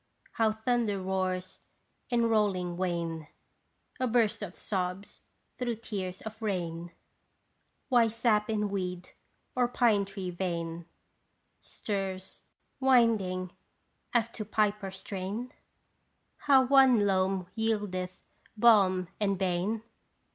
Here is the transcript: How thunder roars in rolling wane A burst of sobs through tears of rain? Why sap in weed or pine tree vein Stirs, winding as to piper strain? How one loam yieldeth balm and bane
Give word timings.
How 0.31 0.51
thunder 0.51 0.99
roars 0.99 1.59
in 2.09 2.25
rolling 2.27 2.75
wane 2.75 3.27
A 3.99 4.07
burst 4.07 4.41
of 4.41 4.55
sobs 4.55 5.21
through 5.59 5.75
tears 5.75 6.23
of 6.23 6.41
rain? 6.41 6.89
Why 7.89 8.07
sap 8.07 8.49
in 8.49 8.69
weed 8.69 9.11
or 9.55 9.67
pine 9.67 10.05
tree 10.05 10.31
vein 10.31 10.87
Stirs, 11.61 12.41
winding 12.79 13.51
as 14.11 14.31
to 14.31 14.43
piper 14.43 14.89
strain? 14.89 15.53
How 16.49 16.65
one 16.65 17.05
loam 17.05 17.45
yieldeth 17.55 18.23
balm 18.57 19.07
and 19.19 19.37
bane 19.37 19.83